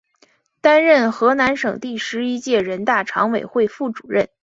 [0.61, 4.27] 担任河南省第十一届人大常委会副主任。